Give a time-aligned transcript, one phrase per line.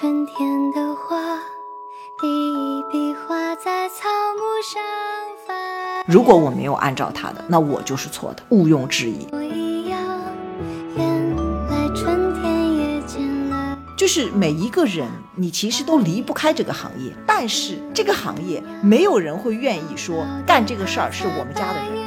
[0.00, 1.38] 春天的花，
[2.18, 4.82] 第一笔画在草木上
[5.46, 5.52] 发。
[6.06, 9.28] 如果我没有按照他的，那我就是错的，毋庸置疑。
[9.30, 10.00] 我一样，
[10.96, 11.36] 原
[11.68, 13.78] 来春天也见了。
[13.98, 21.99] 就是每一个人，你其实都离不开这个行业，但是这个行业没有人会愿意说干这个事儿是我们家的人。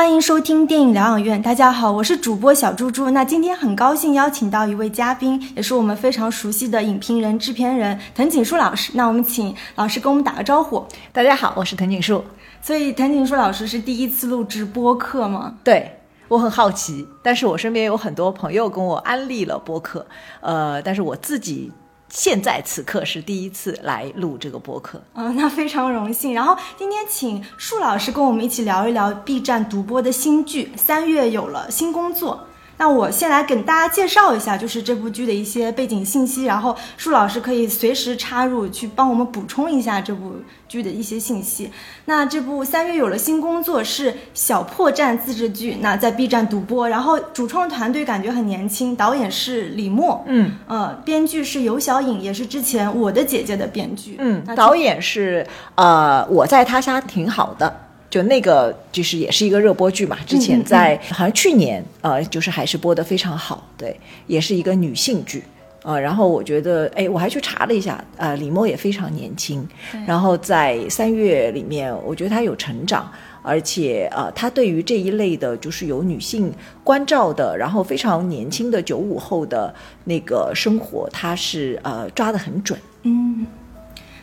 [0.00, 1.42] 欢迎收听电影疗养院。
[1.42, 3.10] 大家好，我是主播小猪猪。
[3.10, 8.92] 那今天很高兴邀请到一位嘉宾，也是我们非常熟悉的影评人、制片人藤井树老师。
[8.94, 10.82] 那我们请老师跟我们打个招呼。
[11.12, 12.24] 大家好，我是藤井树。
[12.62, 15.56] 所以藤井树老师是第一次录制播客吗？
[15.62, 20.06] 对我很好奇，但是我身边有很多朋友跟我安利了播客，
[20.40, 21.70] 呃，但是我自己
[22.10, 25.00] 现在此刻是第一次来录这个播客。
[25.14, 26.34] 嗯，那非常荣幸。
[26.34, 32.46] 然后今天请树老师跟我们一起聊一聊 B 站独播的新剧，三月有了新工作。
[32.80, 40.36] 那我先来给大家介绍一下，就是这部剧的一些背景信息，然后树老师可以随时插入去帮我们补充一下这部
[40.66, 41.70] 剧的一些信息。
[42.06, 57.89] 那这部三月有了新工作是小破站自制剧，那在 B 站独播，然后主创团队感觉很年轻，导演是李默，嗯呃，编剧是尤小颖，也是之前《我的姐姐》的编剧，嗯，导演是呃，我在他家挺好的。
[58.10, 65.44] 就那个就是也是一个热播剧嘛，之前在好像去年呃，就是还是播的非常好，对，也是一个女性剧。
[65.82, 69.66] 呃，然后我觉得，哎，我还去查了一下，呃，李默也非常年轻，
[70.06, 73.10] 然后在三月里面，我觉得她有成长，
[73.42, 76.52] 而且呃，她对于这一类的，就是有女性
[76.84, 79.74] 关照的，然后非常年轻的九五后的
[80.04, 82.78] 那个生活，她是呃抓得很准。
[83.04, 83.46] 嗯，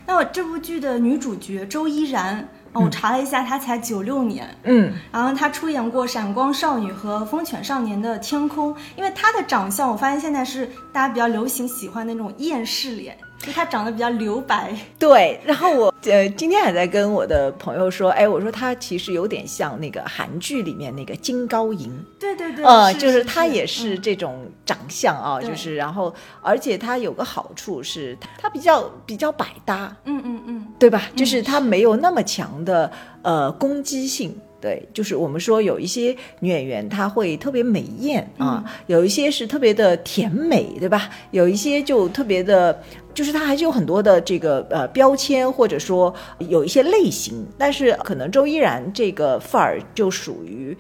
[0.06, 14.76] 那我这部剧的女主角周依然，哦，我查了一下，她才九六年，嗯，然后她出演过《闪光少女》和《风犬少年的天空》，因为她的长相，我发现现在是大家比较流行喜欢那种厌世脸，就他长得比较留白。
[15.00, 31.04] 对，然后我呃今天还在跟我的朋友说，哎，我说他其实有点像那个韩剧里面那个金高银，对对对，呃，是就是他也是是这种长相啊，对就是然后而且他有个好处是他比较比较百搭，嗯嗯嗯对吧？
[31.16, 34.36] 就是他没有那么强的呃攻击性。
[34.60, 41.10] 对，就是我们说有一些女演员她会特别美艳啊，有一些是特别的甜美，对吧？
[41.32, 42.82] 有一些就特别的，
[43.14, 47.46] 就是她还是有很多的这个呃标签，或者说有一些类型。
[47.58, 50.76] 但是可能周依然这个范儿就属于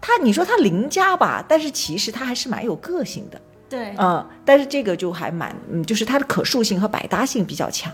[0.00, 3.40] 她，你说她邻家吧，但是其实她还是蛮有个性的，
[3.70, 7.90] 对，嗯，但是这个就还蛮，嗯，就是它的可塑性和百搭性比较强，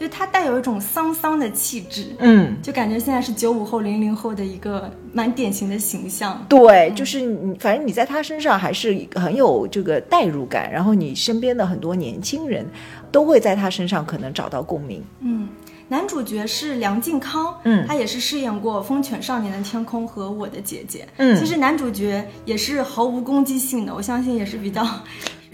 [0.00, 2.56] 就他带有一种桑桑的气质，嗯。
[2.62, 6.42] 就感觉现在是九五后、零零后的一个蛮典型的形象。
[6.48, 12.64] 对，就是你，反正你在他身上还是很有这个代入感，然后你身边的很多年轻人
[13.12, 15.04] 都会在他身上可能找到共鸣。
[15.20, 15.46] 嗯，
[15.88, 21.00] 男主角是梁靖康，嗯他也是饰演过《风犬少年的天空》和《我的姐姐》。
[21.18, 24.90] 嗯其实男主角也是毫无攻击性的，我相信也是比较受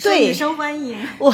[0.03, 0.99] 对女生欢迎。
[1.19, 1.33] 我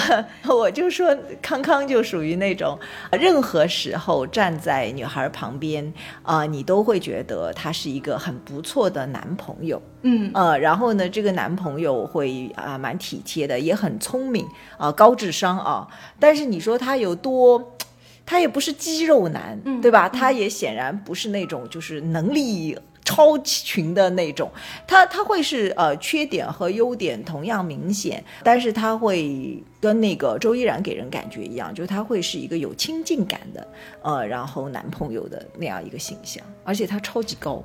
[0.48, 2.78] 我就说康康就属于那种，
[3.12, 5.92] 任何时候站在女孩旁边
[6.22, 9.80] 啊、你都会觉得他是一个很不错的男朋友。
[10.02, 14.46] 嗯，呃，然后呢，这个男朋友会啊、蛮体贴的，也很聪明
[14.78, 15.86] 啊、高智商啊。
[16.18, 17.76] 但是你说他有多，
[18.24, 20.08] 他也不是肌肉男，嗯对吧？
[20.08, 22.78] 他也显然不是那种就是能力。
[23.12, 24.50] 超群的那种，
[24.86, 33.68] 他他会是呃缺点和优点同样明显，但是他会跟那个周依然给人感觉一样，就是他会是一个有亲近感的，
[34.02, 37.62] 呃，然后男朋友的那样一个形象，而且他超级高，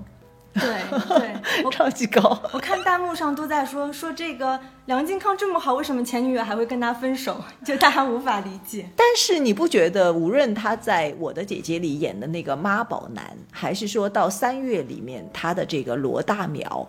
[0.59, 2.39] 对对， 我超级高。
[2.51, 7.43] 我看弹幕上都在说说这个梁靖康这么好，为什么前女友还会跟他分手？
[7.65, 8.87] 就大家无法理解。
[8.95, 16.87] 但是你不觉得，无论他在《我的姐姐》里演的那个妈宝男，还是说到《三月》里面他的这个罗大苗，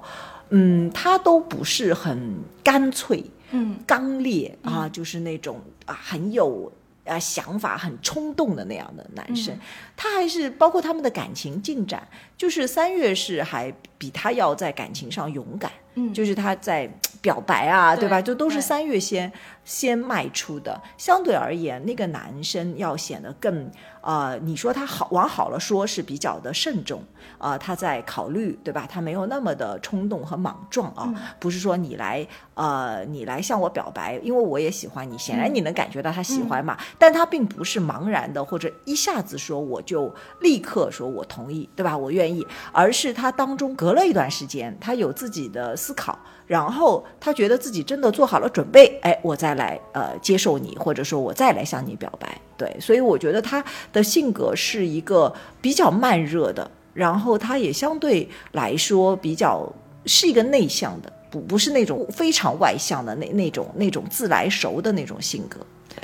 [0.50, 6.70] 嗯，他都不是很干脆、嗯刚烈啊，就是那种啊很有
[7.08, 9.54] 啊想法、很冲动的那样的男生。
[9.54, 9.60] 嗯
[9.96, 12.06] 他还是包括他们的感情进展，
[12.36, 15.72] 就是三月是还比他要在感情上勇敢。
[15.94, 16.88] 嗯就是他在
[17.28, 18.22] 表白啊，对吧？
[18.22, 19.30] 就都是三月先
[19.62, 20.80] 先迈出的。
[20.96, 23.70] 相对而言，那个男生要显得更
[24.00, 27.02] 呃，你说他好往好了说是比较的慎重
[27.36, 28.86] 啊、他在考虑，对吧？
[28.90, 41.94] 他没有那么的冲动和莽撞啊，不是说你来呃你来向我表白，因为我也喜欢你，显然你能感觉到他喜欢嘛，但他并不是茫然的或者一下子说我就立刻说我同意，对吧？
[41.94, 46.18] 我愿意，而是他当中隔了一段时间，他有自己的思考，
[46.48, 52.36] 然后他觉得自己真的做好了准备，哎，我再来呃接受你，或者说我再来向你表白。
[52.56, 53.62] 对，所以我觉得他
[53.92, 59.70] 的性格是一个比较慢热的，然后他也相对来说比较
[60.06, 65.60] 是一个内向的，不不是那种非常外向的那那种那种自来熟的那种性格。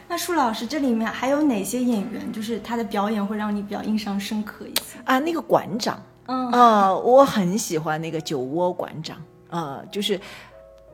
[0.06, 4.98] 那舒老师这里面还有哪些演员，就是他的表演会让你比较印象深刻一些？
[5.04, 9.16] 啊，那个馆长，嗯啊、我很喜欢那个酒窝馆长，
[9.56, 10.20] 啊、就是。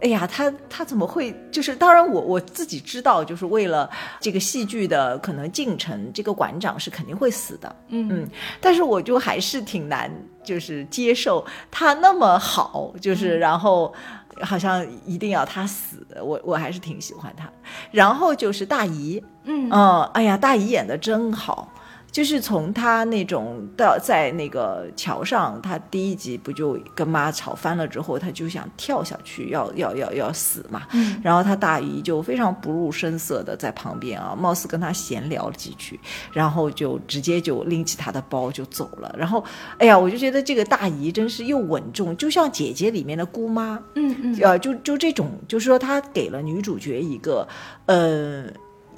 [0.02, 1.30] 哎呀，他他怎么会？
[1.52, 3.86] 就是当然我，我自己知道，就是为了
[4.18, 7.76] 这个戏剧的可能进程，这个馆长是肯定会死的。
[7.88, 8.30] 嗯嗯，
[8.62, 10.10] 但是我就还是挺难，
[10.42, 13.92] 就是接受他那么好，就是然后
[14.40, 17.46] 好像一定要他死，我我还是挺喜欢他。
[17.90, 21.70] 然后就是大姨，嗯嗯，哎呀，大姨演的真好。
[22.10, 30.82] 就是从他那种到在那个桥上，他第一集不就跟妈吵翻了之后，他就想跳下去，要要要要死嘛。
[30.92, 36.00] 嗯然后他大姨就非常不露声色的在旁边啊，貌似跟他闲聊了几句，
[36.32, 39.14] 然后就直接就拎起他的包就走了。
[39.16, 39.44] 然后，
[39.78, 47.46] 哎呀，我就觉得这个大姨真是又稳重，就像姐姐里面的姑妈，嗯嗯呃，就就这种，就是说他给了女主角一个
[47.86, 48.44] 呃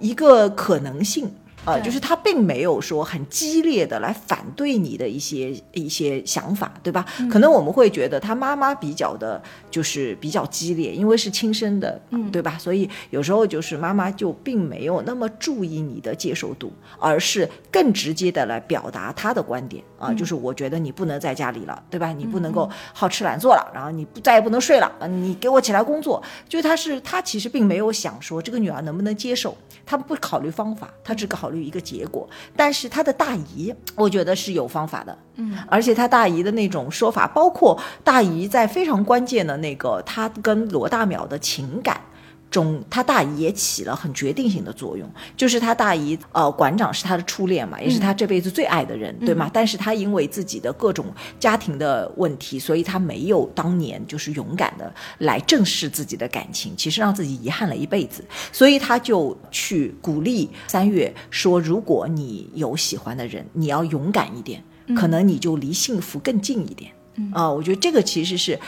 [0.00, 1.30] 一个可能性。
[1.64, 7.06] 呃，就是他并没有说很激烈的来反对你的一些一些想法，对吧？
[7.30, 12.58] 可能我们会觉得他妈妈比较的，就是比较激烈，因为是亲生的，嗯对吧？
[12.58, 22.12] 所以有时候就是妈妈就并没有那么注意你的接受度，而是更直接的来表达她的观点啊，就是我觉得你不能在家里了，对吧？
[22.12, 26.20] 你不能够好吃懒做了，然后你不再也不能睡了，啊你给我起来工作。
[26.48, 29.56] 就是他是他其实并没有想说这个女儿能不能接受，
[29.86, 32.28] 他不考虑方法，他只考虑一个结果。
[32.56, 42.00] 但是他的大姨， 我觉得是有方法的，嗯，而且他大姨的那种说法，包括大姨在非常关键的那个他跟罗大淼的情感。
[42.52, 49.50] 中，他大姨也起了很决定性的作用，就是他大姨，呃，馆长是他的初恋嘛，也是他这辈子最爱的人，对吗？
[49.52, 51.06] 但是他因为自己的各种
[51.40, 58.22] 家庭的问题，所以他没有当年就是勇敢的来正视自己的感情，其实让自己遗憾了一辈子，
[58.52, 64.62] 所以他就去鼓励三月说，如果你有喜欢的人，你要勇敢一点，
[64.94, 66.92] 可能你就离幸福更近一点。
[67.32, 68.58] 啊、我觉得这个其实是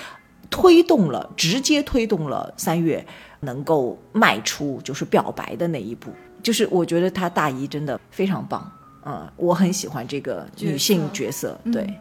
[0.51, 3.05] 推动了，直接推动了三月
[3.44, 6.11] 能够迈出就是表白的那一步。
[6.43, 8.70] 就是我觉得她大姨真的非常棒，
[9.06, 11.99] 嗯，我很喜欢这个女性角色，对，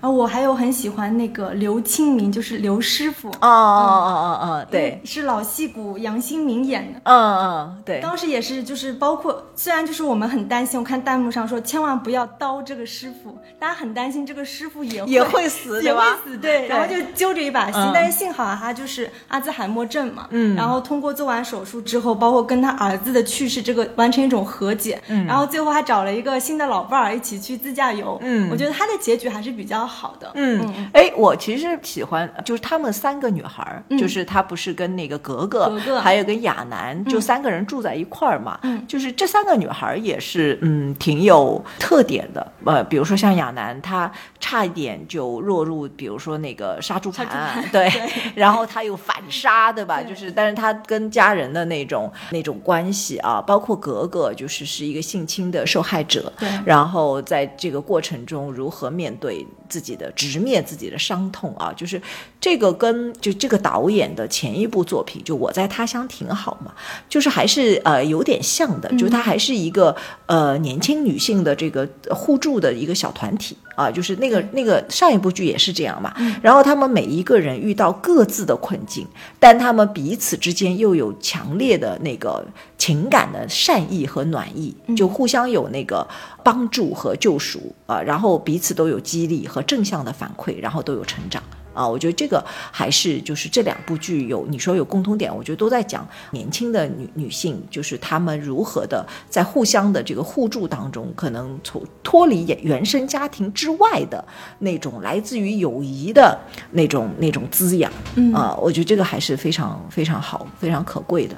[0.00, 7.00] 然后我还有很喜欢那个刘清明，就是刘师傅，哦哦哦哦哦，对，是老戏骨杨新民演的。
[7.04, 16.18] 嗯嗯对，当时也是，就是包括虽然就是我们很担心，我看弹幕上说千万不要刀这个师傅，大家很担心这个师傅也会也会死也会对吧？
[16.22, 17.90] 死，对，然后就揪着一把心，嗯。
[17.94, 20.54] 但是幸好他就是阿兹海默症嘛，嗯。
[20.54, 25.24] 然后通过做完手术之后，包括跟他儿子的去世这个完成一种和解，嗯。
[25.24, 28.50] 然后最后还找了一个新的老伴儿一起去自驾游，嗯。
[28.50, 33.98] 我觉得他的结局还是比较好的，嗯，哎，我其实喜欢，就是她们三个女孩儿，嗯。
[33.98, 36.00] 就是她不是跟那个格格，格格。
[36.00, 38.58] 还有跟亚楠，就三个人住在一块儿嘛。
[38.62, 38.84] 嗯。
[38.86, 42.52] 就是这三个女孩儿也是，嗯，挺有特点的。
[42.64, 44.10] 呃，比如说像亚楠，她
[44.40, 47.90] 差一点就落入，比如说那个杀猪盘案，对，
[48.34, 50.02] 然后她又反杀，对吧？
[50.02, 50.10] 对。
[50.10, 56.48] 就是，但是她跟家人的那种那种关系啊，包括格格，就是是一个性侵的受害者，对。
[56.64, 62.00] 然后在这个过程中如何面对自己的直面自己的伤痛啊，就是
[62.40, 66.72] 这个跟就这个导演的前一部作品就我在他乡挺好嘛，
[67.08, 69.94] 就是还是呃有点像的，就是他还是一个
[70.26, 73.56] 呃年轻女性的这个互助的一个小团体。
[73.76, 79.06] 啊，就是那个那个上一部剧也是这样嘛，然后他们每一个人遇到各自的困境，
[79.38, 82.44] 但他们彼此之间又有强烈的那个
[82.78, 86.08] 情感的善意和暖意，就互相有那个
[86.42, 91.42] 帮助和救赎啊、然后彼此都有激励和正向的反馈，然后都有成长
[91.76, 92.42] 啊，我觉得这个
[92.72, 104.24] 还是就是这两部剧有你说有共通点，我觉得都在讲年轻的女女性，就是她们如何的在互相的这个互助当中，可能从脱离原原生家庭之外的
[104.60, 106.38] 那种来自于友谊的
[106.70, 111.36] 那种那种滋养，嗯啊，我觉得这个还是非常非常好、非常可贵的。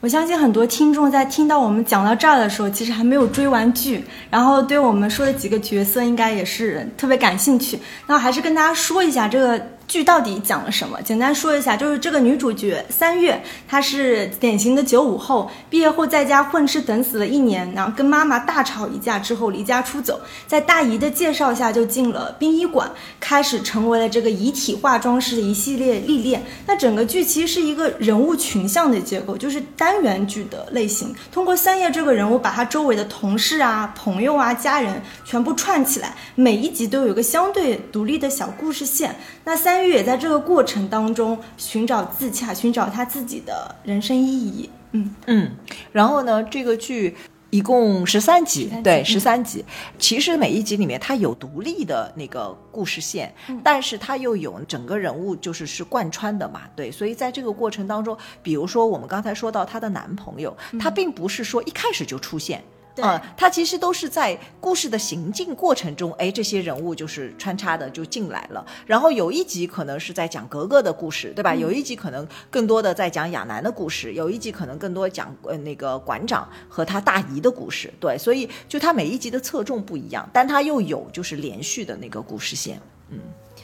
[0.00, 7.78] 我相信很多听众在听到我们讲到这儿的时候，其实还没有追完剧，然后对我们说的几个角色应该也是特别感兴趣。
[8.06, 11.00] 那还是跟大家说一下这个剧到底讲了什么。
[11.02, 22.90] 简单说一下，就是这个女主角三月，她是典型的九五后，毕业后在家混吃等死了一年，然后跟妈妈大吵一架之后离家出走，在大姨的介绍下就进了殡仪馆，
[23.20, 26.42] 开始成为了这个遗体化妆师的一系列历练。
[26.66, 31.14] 那整个剧其实是一个人物群像的结构，就是单元剧的类型。
[31.30, 39.14] 通过三月这个人物，把她周围的同事啊、朋友啊、家人全部串起来，每一集都有一个相对独立的小故事线。
[39.48, 44.68] 那三月也在这个过程当中寻找自洽，寻找他自己的人生意义。
[44.90, 45.52] 嗯，嗯，
[45.92, 47.16] 然后呢，这个剧
[47.50, 49.64] 一共十三集，集对，嗯十三集。
[50.00, 56.90] 其实每一集里面它有独立的那个故事线，嗯但是它又有整个人物就是是贯穿的嘛，对。
[56.90, 62.60] 所以在这个过程当中，比如说我们刚才说到她的男朋友，他并不是说一开始就出现。
[63.02, 68.64] 啊、它其实都是在故事的行进过程中，哎，这些人物就是穿插的就进来了。
[68.86, 71.54] 然后有一集可能是在讲格格的故事，对吧？
[71.54, 77.92] 有一集可能更多的在讲亚楠的故事，有一集可能更多讲呃那个馆长和他大姨的故事。
[78.00, 82.80] 对，所以就他每一集的侧重不一样，但他又有就是连续的那个故事线。
[83.10, 83.18] 嗯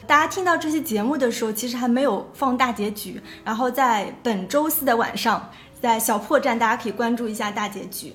[0.05, 3.21] 大家听到这期节目的时候，其实还没有放大结局。
[3.43, 5.49] 然后在本周四的晚上，
[5.81, 8.13] 在小破站，大家可以关注一下大结局。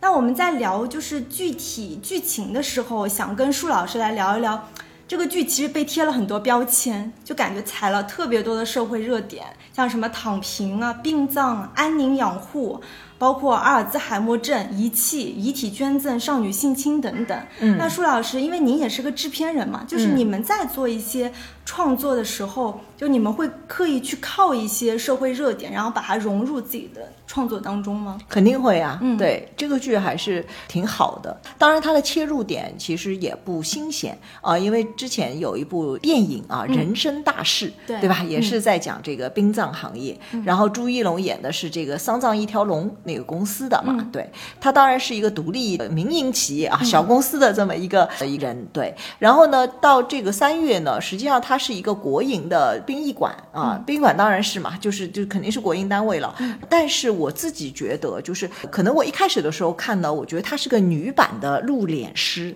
[0.00, 4.68] 那我们在聊就是具体剧情的时候，想跟舒老师来聊一聊，
[5.08, 12.80] 这个剧其实被贴了很多标签，就感觉踩了特别多的社会热点，像什么躺平啊、殡葬、安宁养护，
[13.18, 17.38] 包括阿尔兹海默症、遗弃、遗体捐赠、少女性侵等等。
[17.60, 21.32] 嗯那舒老师，因为您也是个制片人嘛，就是嗯你们在做一些
[21.64, 28.18] 创作的时候，就你们会刻意去靠一些社会热点，然后把它融入自己的创作当中吗？
[28.28, 31.36] 肯定会啊，嗯对这个剧还是挺好的。
[31.58, 38.22] 当然，它的切入点其实也不新鲜啊、因为之前有一部电影啊，嗯人生大事》，对吧？
[38.26, 40.18] 也嗯是在讲这个殡葬行业。
[40.44, 48.94] 然后朱一龙演的是这个丧葬一条龙那个公司的嘛，嗯对，他当然是一个独立的民营企业啊，小公司的这么一个一个人，对。
[49.18, 56.32] 然后呢，到这个三月呢，实际上它是一个国营的殡仪馆啊，殡仪馆当然是嘛，就是就肯定是国营单位了。
[56.68, 62.54] 但是我自己觉得，就是可能我一开始的时候看呢，我觉得它是个女版的入殓师。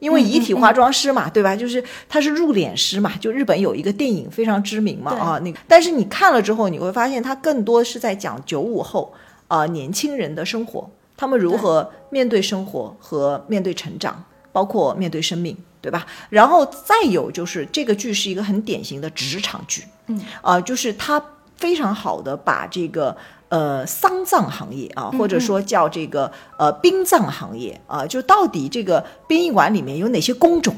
[0.00, 1.56] 因为遗体化妆师嘛，对吧？
[1.56, 5.58] 就是他是入殓师嘛，就日本有一个电影非常知名嘛，啊，那个。
[5.66, 9.10] 但是你看了之后，你会发现他更多是在讲九五后
[9.54, 16.06] 啊、年轻人的生活，他们如何面对生活和面对成长，包括面对生命，对吧？
[16.28, 21.22] 然后再有就是这个剧是一个很典型的职场剧，嗯，啊、就是它
[21.56, 23.16] 非常好的把这个。
[23.50, 30.74] 呃，丧葬行业啊，嗯或者说叫这个呃殡葬行业啊，就到底这个殡仪馆里面有哪些工种，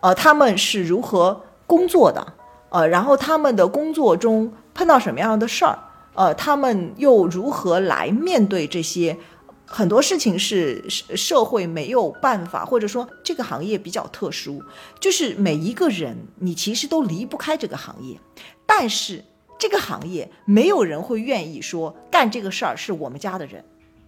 [0.00, 2.26] 呃，他们是如何工作的，
[2.70, 5.78] 呃，然后他们的工作中碰到什么样的事儿，
[6.18, 9.16] 呃，他们又如何来面对这些
[9.64, 14.60] 很多事情是社会没有办法，或者说这个行业比较特殊，
[14.98, 18.18] 就是每一个人你其实都离不开这个行业，
[18.66, 19.22] 但是
[19.56, 23.64] 这个行业没有人会愿意说干这个事儿是我们家的人。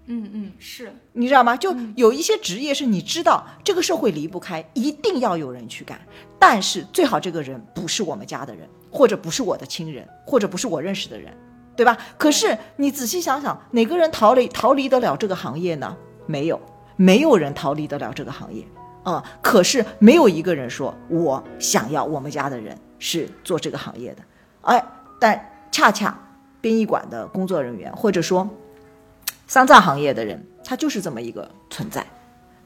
[0.06, 1.56] 嗯嗯，是，你知道吗？
[1.56, 6.00] 就有一些职业是你知道这个社会离不开，一定要有人去干，
[6.40, 11.32] 但是最好这个人不是我们家的人，或者不是我的亲人，或者不是我认识的人，
[11.80, 11.96] 对吧？
[12.18, 15.96] 可是你仔细想想，哪个人逃离逃离得了这个行业呢？
[16.26, 16.60] 没有，
[16.96, 18.62] 没有人逃离得了这个行业
[19.02, 24.22] 啊、可是没有一个人说我想要我们家的人是做这个行业的，
[24.60, 24.84] 哎，
[25.18, 26.14] 但恰恰
[26.60, 28.46] 殡仪馆的工作人员，或者说
[29.46, 32.04] 丧葬行业的人，他就是这么一个存在。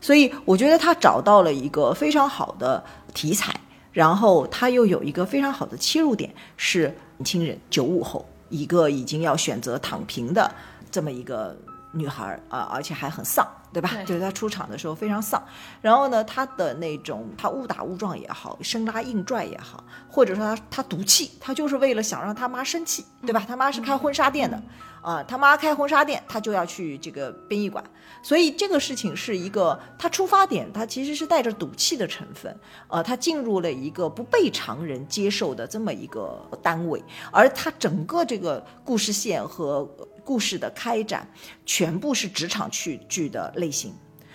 [0.00, 2.82] 所以我觉得他找到了一个非常好的
[3.14, 3.54] 题材，
[3.92, 10.48] 然后他又有一个非常好的切入点，是年轻人九五后，一个已经要选择躺平的
[10.88, 11.56] 这么一个
[11.94, 13.90] 女孩儿啊、而且还很丧，对吧？
[13.94, 15.42] 对就是她出场的时候非常丧。
[15.80, 23.44] 然后呢，她的那种她误打误撞也好，生拉硬拽也好，或者说她她赌气，她就是为了想让她妈生气，对吧？
[23.46, 24.60] 她妈是开婚纱店的。
[25.04, 27.84] 啊，他妈开婚纱店，她就要去这个殡仪馆，
[28.22, 32.58] 所以这个事情是一个她出发点，她其实是带着赌气的成分，
[32.88, 39.86] 呃，她进入了一个不被常人接受的这么一个单位，而她整个这个故事线和
[40.24, 41.28] 故事的开展，
[41.66, 43.92] 全部是职场剧剧的类型。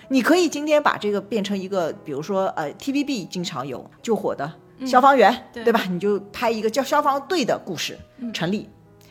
[0.08, 4.50] 你可以今天把这个变成一个，比如说呃，TVB 经常有救火的
[4.86, 5.84] 消防员，对对吧？
[5.90, 7.98] 你就拍一个叫消防队的故事，
[8.32, 8.68] 成立。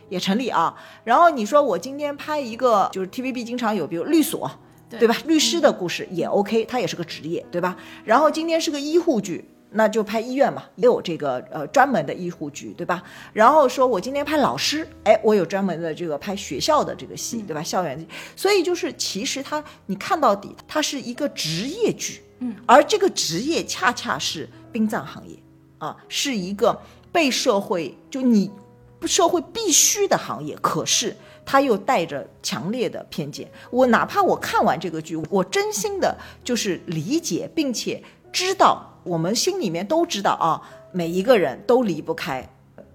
[0.09, 4.50] 也成立啊，然后你说我今天拍一个，就是 TVB 经常有，比如律所，
[4.89, 5.15] 对对吧？
[5.27, 7.77] 律师的故事也 OK，它也是个职业，对吧？
[8.03, 13.04] 然后今天是个医护剧，那就拍医院嘛，也有这个呃专门的医护局，对吧？
[13.34, 17.62] 然后说我今天拍老师，哎，我有专门的这个拍学校的这个戏，对吧？
[17.62, 25.36] 校园剧，所以就是其实它你看到底，它是一个职业剧，嗯，而这个职业恰恰是殡葬行业
[25.78, 28.52] 啊，是一个被社会就你。
[29.06, 33.50] 社会必须的行业，可是他又带着强烈的偏见。
[33.72, 42.48] 我哪怕我看完这个剧，我真心的就是理解，并且知道，我们心里面都知道啊，每一个人都离不开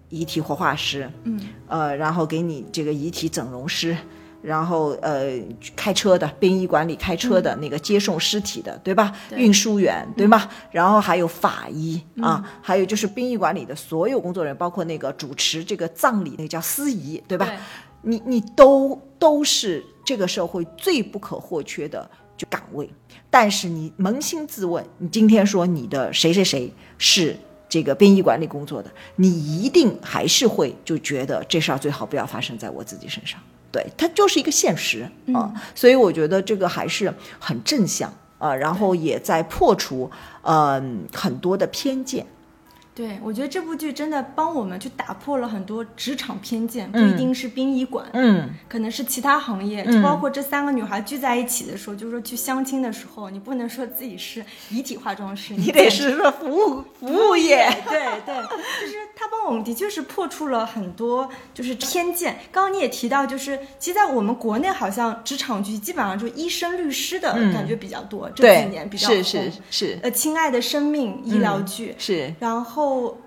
[0.08, 3.96] 遗体活化师，嗯，呃，然后给你这个遗体整容师。
[4.44, 5.40] 然后呃，
[5.74, 9.10] 开车的殡仪馆里开车的那个接送尸体的，对吧？
[9.30, 10.50] 对运输员，对吧？
[10.70, 17.46] 然后还有法医啊，还有就是殡仪馆里的所有工作人员，包括那个主持这个葬礼那个叫司仪，对吧？
[17.46, 17.56] 对
[18.02, 22.88] 你你都都是这个社会最不可或缺的就岗位，
[23.30, 27.36] 但是你扪心自问，你今天说你的谁谁谁是
[27.68, 33.40] 这个殡仪馆里工作的，你一定还是会就觉得这事儿最好不要发生在我自己身上。
[33.70, 40.10] 对，它就是一个现实啊，所以我觉得这个还是很正向啊，然后也在破除
[40.42, 42.24] 嗯、很多的偏见。
[42.94, 57.68] 对，我觉得这部剧真的帮我们去打破了很多职场偏见，不一定是殡仪馆，嗯，可能是其他行业，就包括这三个女孩聚在一起的时候，就是说去相亲的时候，你不能说自己是遗体化妆师， 你得是说服务服务业。
[57.88, 58.34] 对对，
[58.80, 62.38] 就是他帮我们的确是破除了很多就是偏见。
[62.52, 72.83] 刚刚你也提到，就是其实在我们国内好像职场剧基本上就医生、律师的感觉比较多，这几年比较是是红是呃，亲爱的生命医疗剧，是然后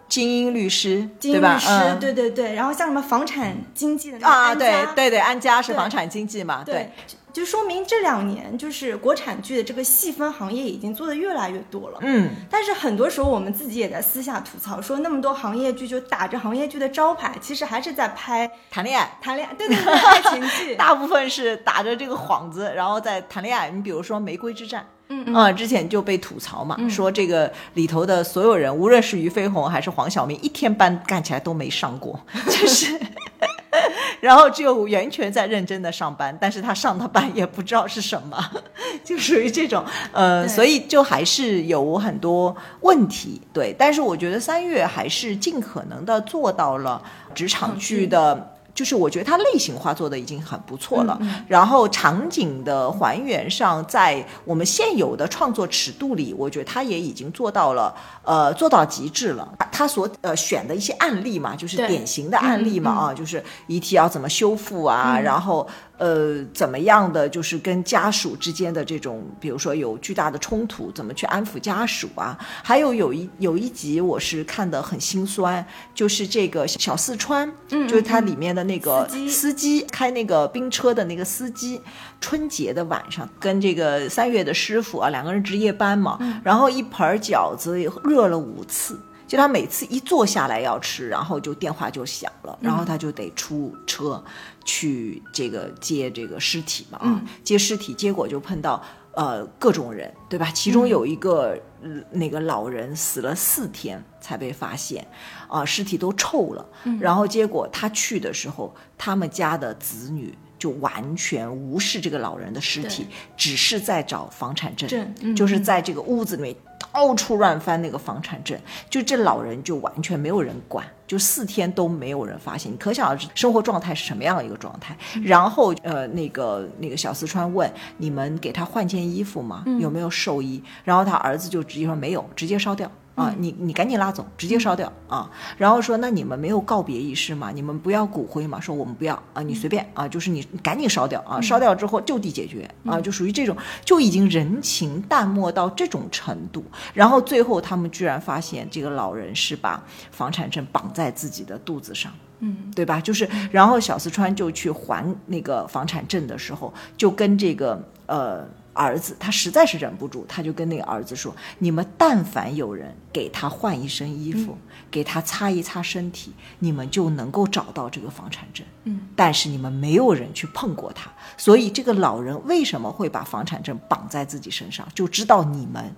[0.07, 1.55] 精英律师，金对吧？
[1.55, 11.99] 律师，嗯对对对，然后像什么房产经济的那个啊，对对对，安家是房产经济嘛，对，就就说明这两年就是国产剧的这个细分行业已经做的越来越多了。
[12.01, 19.17] 嗯，但是很多时候我们自己也在私下吐槽，说那么多行业剧就打着行业剧的招牌，其实还是在拍谈恋爱。
[19.21, 20.75] 谈恋爱，对 对对，爱情剧。
[20.79, 23.69] 大部分是打着这个幌子，然后在谈恋爱。
[23.69, 32.99] 你比如说《玫瑰之战》，嗯嗯啊，之前就被吐槽嘛，说这个里头的所有人，无论是俞飞鸿还是黄晓明，一天班干起来都没上过， 就是。
[34.19, 38.43] 然后只有袁泉在认真的上班，但是他上的班也不知道是什么，
[39.03, 43.75] 就属于这种，呃，所以就还是有很多问题，对。
[43.77, 47.01] 但是我觉得三月还是尽可能的做到了
[47.35, 48.56] 职场剧的。
[48.77, 59.51] 就是我觉得它类型化做的已经很不错了，然后场景的还原上，在我们现有的创作尺度里，我觉得它也已经做到了，呃，做到极致了。
[59.71, 72.37] 它所呃选的一些案例嘛，就是典型的案例嘛，啊，就是遗体要怎么修复啊，然后呃怎么样的就是跟家属之间的这种，比如说有巨大的冲突，怎么去安抚家属啊？
[72.63, 81.81] 还有有一有一集我是看得很心酸，就是这个小四川，嗯就是它里面的那个司机开那个冰车的那个司机，
[82.21, 88.99] 春节的晚上跟这个三月的师傅啊两个人值夜班嘛，然后一盘饺子热了五次。
[89.27, 94.23] 就他每次一坐下来要吃，然后就电话就响了，然后他就得出车
[94.63, 98.81] 去这个接这个尸体嘛啊，接尸体，结果就碰到
[99.13, 100.49] 呃各种人，对吧？
[100.51, 105.05] 其中有一个、嗯那个老人死了四天才被发现，
[105.47, 106.65] 啊、尸体都臭了，
[106.99, 110.33] 然后结果他去的时候，他们家的子女。
[110.59, 113.05] 就完全无视这个老人的尸体，
[113.37, 116.55] 只是在找房产证，证嗯就是在这个屋子里面
[116.97, 124.97] 到处乱翻那个房产证，就这老人就完全没有人管，就四天都没有人发现，你可想而知生活状态是什么样的一个状态。
[125.23, 129.63] 然后呃，那个那个小四川问你们给他换件衣服吗？
[129.79, 130.59] 有没有寿衣？
[130.83, 132.91] 然后他儿子就直接说没有，直接烧掉。
[133.17, 135.27] 啊，你你赶紧拉走，直接烧掉啊。
[135.57, 137.49] 然后说那你们没有告别仪式吗？
[137.51, 138.61] 你们不要骨灰吗？
[138.61, 146.63] 说我们不要啊，你随便啊，就是你你赶紧烧掉啊，烧掉之后就地解决啊，就属于这种，就已经人情淡漠到这种程度。
[146.93, 152.13] 然后最后他们居然发现这个老人是把房产证绑在自己的肚子上。
[152.39, 153.01] 嗯，对吧？
[153.01, 164.55] 就是，然后小四川就去还那个房产证的时候，就跟这个呃儿子，他实在是忍不住，他就跟那个儿子说：“你们但凡有人给他换一身衣服，
[164.91, 168.63] 给他擦一擦身体，你们就能够找到这个房产证。
[168.83, 175.91] 嗯，但是你们没有人去碰过他，所以这个老人为什么会把房产证绑在自己身上，就知道你们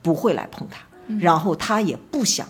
[0.00, 0.82] 不会来碰他，
[1.20, 2.48] 然后他也不想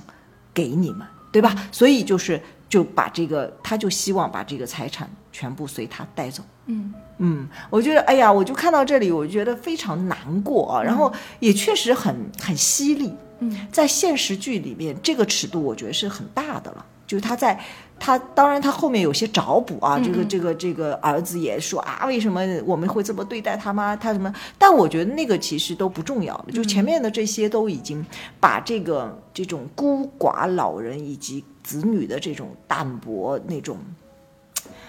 [0.54, 1.68] 给你们，对吧？
[1.72, 2.40] 所以就是。”
[2.72, 6.42] 就把这个，他就希望把这个财产全部随他带走。
[6.64, 10.82] 嗯嗯，我觉得，哎呀，我就看到这里，我觉得非常难过啊。
[10.82, 13.12] 然后也确实很很犀利。
[13.40, 16.86] 嗯，在现实剧里面，这个尺度我觉得是很大的了。
[17.06, 17.60] 就是他在
[18.00, 23.94] 他当然他后面有些找补啊，这个这个这个儿子也说啊，为什么我们会这么对待他妈？
[23.94, 24.34] 他什么？
[24.56, 28.02] 但我觉得那个其实都不重要了，就前面的这些都已经
[28.40, 33.78] 把这个这种孤寡老人以及子女的这种淡薄那种。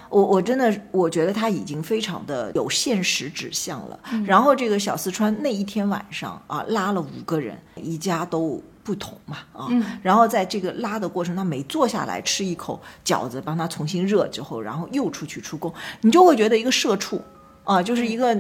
[0.10, 4.00] 我我真的我觉得他已经非常的有现实指向了。
[4.26, 9.68] 然后这个小四川那一天晚上啊，拉了五个人，一家都不同嘛啊。
[10.04, 17.20] 然后在这个拉的过程，他每坐下来吃一口饺子，帮他重新热之后，然后又出去出工，你就会觉得一个社畜
[17.64, 18.38] 啊，就是一个。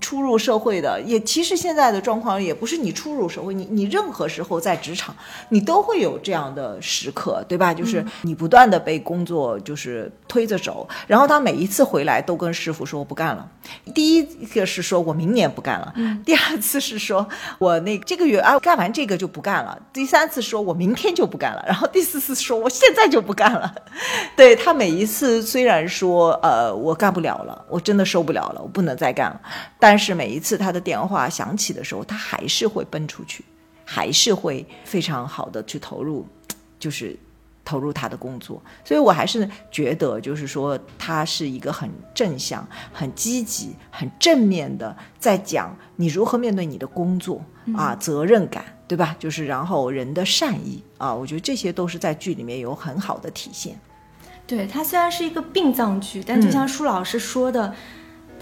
[0.00, 5.14] 初入社会的，也其实现在的状况也不是你初入社会，你你任何时候在职场，
[5.50, 7.72] 你都会有这样的时刻，对吧？
[7.74, 13.46] 就是你不断的被工作就是推着走，然后他每一次回来都跟师傅说我不干了。
[13.94, 17.26] 第一个是说我明年不干了，第二次是说
[17.58, 23.72] 我那这个月啊干完这个就不干了，第三次说我明天就不干了，然后第四次说我现在就不干了。
[24.36, 29.40] 对他每一次虽然说呃我干不了了，我真的受不了了，我不能再干了。
[29.82, 33.44] 但是每一次他的电话响起的时候，他还是会奔出去，
[33.84, 36.24] 还是会非常好的去投入，
[36.78, 37.18] 就是
[37.64, 38.62] 投入他的工作。
[38.84, 47.44] 所以我还是觉得，就是说他是一个很正向、很积极、很正面的，在讲你如何面对你的工作
[47.76, 49.16] 啊，责任感，对吧？
[49.18, 53.76] 就是然后人的善意啊，我觉得这些都是在剧里面有很好的体现。
[54.46, 57.74] 对，它虽然是一个殡葬剧，但就像舒老师说的。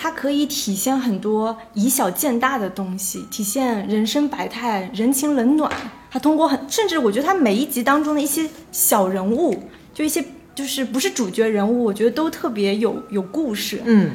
[0.02, 5.70] 它可以体现很多以小见大的东西，体现人生百态、人情冷暖。
[6.10, 13.82] 它通过很，甚至我觉得它每一集当中的一些小人物，就一些就是不是主角人物，我觉得都特别有有故事。
[13.84, 14.10] 嗯。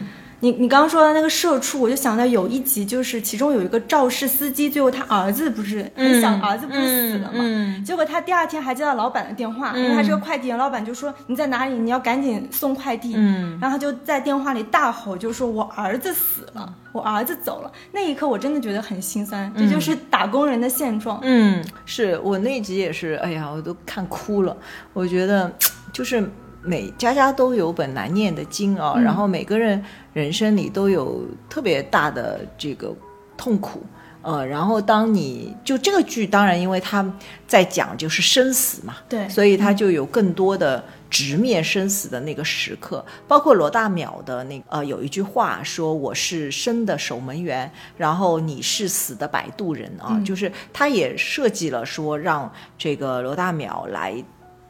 [0.46, 7.84] 你你刚刚说的那个社畜，我就想到有一集，就是其中有一个肇事司机，最后他儿子不是很小，儿子不是死了嘛？
[7.84, 11.74] 结果他第二天还接到老板的电话，因为他是个快递员，老板就说你在哪里？
[11.74, 13.14] 你要赶紧送快递。
[13.16, 17.72] 嗯，然后他就在电话里大吼，就说我儿子死了，我儿子走了。
[17.92, 21.20] 那一刻我真的觉得很心酸，这就是打工人的现状。
[21.24, 24.56] 嗯，是我那一集也是，哎呀，我都看哭了。
[24.94, 25.52] 我觉得
[25.92, 26.24] 就是。
[26.66, 32.94] 每家家都有本难念的经啊，然后每个人人生里都有特别大的这个
[33.38, 33.84] 痛苦，
[34.22, 37.06] 呃，然后当你就这个剧，当然因为他
[37.46, 54.24] 在讲就是生死嘛，对，所以他就有更多的直面生死的那个时刻，包括罗大淼的那呃有一句话说我是生的守门员，然后你是死的摆渡人啊，就是他也设计了说让这个罗大淼来。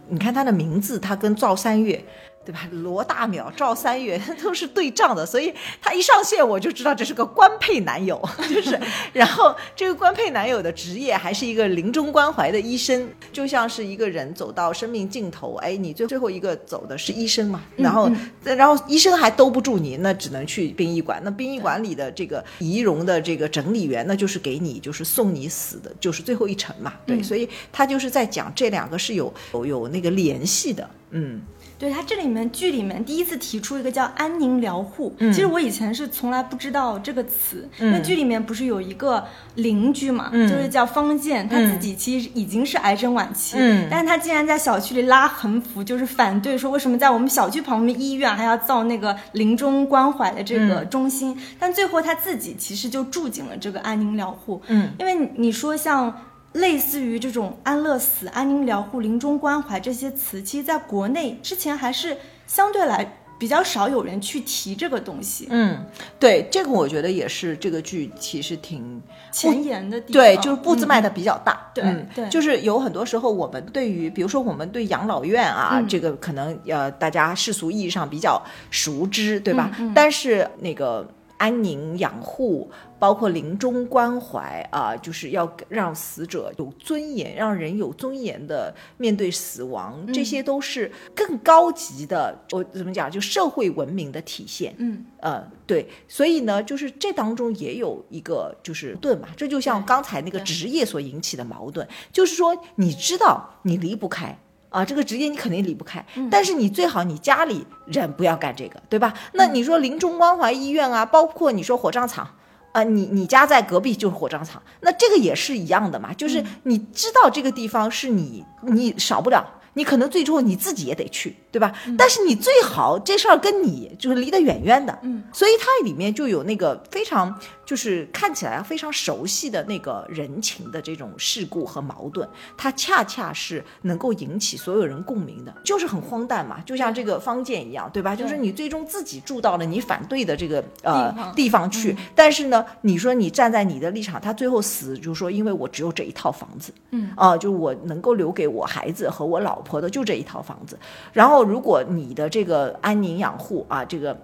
[0.07, 2.03] 你看他的名字，他跟赵三月，
[2.45, 2.67] 对吧？
[2.71, 8.79] 罗大淼、赵三元 都是对仗的，所以他一上线我就知道这是个官配男友， 就是。
[9.12, 17.63] 然后这个官配男友的职业还是一个临终关怀的医生，就像是一个人走到生命尽头，哎，你最最后一个走的是医生嘛？
[17.75, 18.12] 然后，
[18.43, 21.19] 然后医生还兜不住你，那只能去殡仪馆。
[21.23, 26.93] 那殡仪馆里的这个仪容的这个整理员，那就是给你就是送你死的，就是最后一程嘛。
[27.05, 31.41] 对，所以他就是在讲这两个是有有有那个联系的，嗯。
[31.77, 37.67] 对他这里面剧里面第一次提出一个叫安宁疗护，其实我以前是从来不知道这个词。
[37.79, 39.23] 那剧里面不是有一个
[39.55, 43.57] 邻居嘛，就是叫方健，他自己其实已经是癌症晚期，
[43.89, 54.61] 但是他竟然在小区里拉横幅，就是反对说为什么在我们小区旁边医院还要造那个临终关怀的这个中心，但最后他自己其实就住进了这个安宁疗护。
[54.67, 56.13] 嗯，因为你说像。
[56.55, 63.05] 类似于这种安乐死、安宁疗护、临终关怀这些词，其实在国内之前还是相对来
[63.37, 65.85] 比比较少有人去提这个东西，嗯，
[66.17, 68.99] 对，这个我觉得也是这个剧其实挺
[69.31, 70.13] 前沿的地方。
[70.13, 71.69] 对，就是步子嗯迈的比较大。
[71.73, 78.41] 对嗯对就是有很多时候我们对于，比如说我们对养老院啊，嗯这个可能呃大家世俗意义上比较
[78.71, 79.69] 熟知，对吧？
[79.93, 94.73] 但是那个安宁养护，包括临终关怀啊，就是要让死者有尊严，让人有尊严的面对死亡，嗯这些都是更高级的，我怎么讲，就社会文明的体现。
[94.77, 104.37] 嗯，呃，对，所以呢，就是这当中也有一个就是盾嘛，这就像刚才那个职业所引起的矛盾，就是说你知道你离不开。
[104.75, 109.13] 啊，这个职业你肯定离不开，嗯但是你最好你家里人不要干这个，对吧？
[109.31, 112.29] 那你说临终关怀医院啊，包括你说火葬场，
[112.73, 121.73] 啊，你你家在隔壁就是火葬场，那这个也是一样的嘛，就是嗯你知道这个地方是你你少不了，你可能最终你自己也得去，对吧？
[121.97, 127.33] 但是你最好这事儿跟你就是离得远远的，嗯，所以它里面就有那个非常
[127.65, 138.13] 就是看起来非常熟悉的那个人情的这种事故和矛盾，它恰恰是能够引起所有人共鸣的，就是很荒诞嘛，就像这个方建一样，对吧？
[138.13, 150.77] 就是你最终自己住到了你反对的这个呃地方地方去，但是呢，你说你站在你的立场，他最后死就是说，因为我只有这一套房子，嗯啊、就是我能够留给我孩子和我老婆的就这一套房子。
[151.13, 154.17] 然后，如果你的这个安宁养护啊，这个。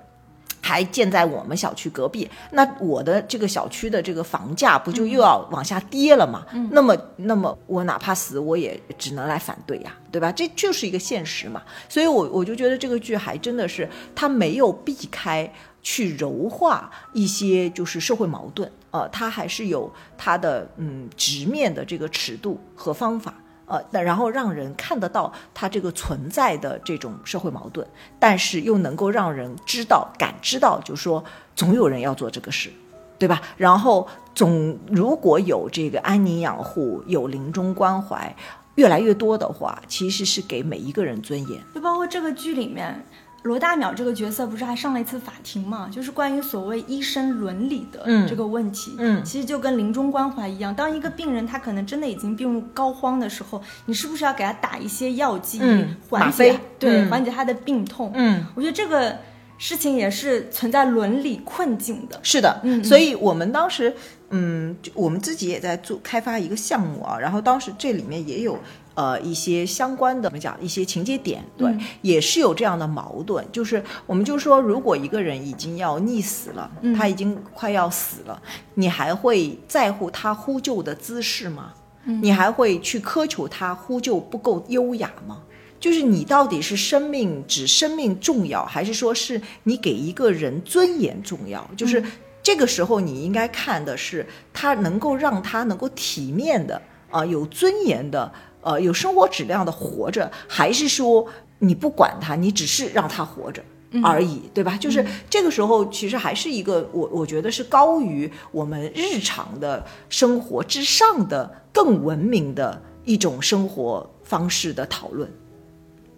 [0.64, 6.46] 还建在我们小区隔壁，那我的这个小区的这个房价不就又要往下跌了吗？
[6.70, 10.32] 那么，那么我哪怕死，我也只能来反对呀，对吧？
[10.32, 11.64] 这就是一个现实嘛。
[11.90, 23.34] 所以我我就觉得这个剧还真的是它没有避开去柔化一些就是社会矛盾，呃，它还是有它的嗯直面的这个尺度和方法。
[23.72, 27.88] 呃，那然后让人看得到它这个存在的这种社会矛盾，
[28.20, 31.24] 但是又能够让人知道、感知到，就说
[31.56, 32.70] 总有人要做这个事，
[33.18, 33.42] 对吧？
[33.56, 34.06] 然后
[34.36, 38.36] 总如果有这个安宁养护、有临终关怀
[38.76, 41.62] 越来越多的话，其实是给每一个人尊严。
[41.74, 43.06] 就包括这个剧里面，
[43.44, 45.90] 罗大淼这个角色不是还上了一次法庭嘛？
[45.92, 48.96] 就是关于所谓医生伦理的嗯这个问题。
[49.00, 58.12] 嗯其实就跟临终关怀一样，当一个病人他可能真的已经病入膏肓的时候，你是不是要给他打一些药剂，嗯缓解对、嗯缓解他的病痛？
[58.14, 59.18] 嗯，我觉得这个
[59.58, 62.20] 事情也是存在伦理困境的。
[62.22, 63.94] 是的，嗯嗯所以我们当时，
[64.32, 68.58] 嗯，就我们自己也在做开发一个项目啊，然后当时这里面也有
[68.96, 78.42] 呃一些相关的怎么讲一些情节点，对，嗯也是有这样的矛盾，就是我们就说，如果一个人已经要溺死了，嗯他已经快要死了，
[78.74, 81.74] 你还会在乎他呼救的姿势吗？
[82.06, 85.44] 嗯你还会去苛求他呼救不够优雅吗？
[85.80, 91.68] 就是你到底是生命指生命重要，还是说是你给一个人尊严重要？
[91.76, 92.12] 就是嗯
[92.44, 101.28] 这个时候你应该看的是他能够让他能够体面的啊、有尊严的呃有生活质量的活着，还是说
[101.60, 103.62] 你不管他，你只是让他活着？
[104.02, 104.78] 而已，对吧？
[104.78, 115.30] 就是这个时候，其实还是一个我我觉得是高于我们日常的生活之上的更文明的一种生活方式的讨论。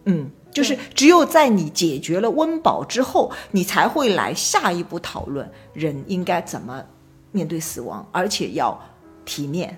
[0.06, 6.84] 嗯，就是只有在你解决了温饱之后，你才会来下一步讨论人应该怎么
[7.32, 8.80] 面对死亡，而且要
[9.26, 9.78] 体面，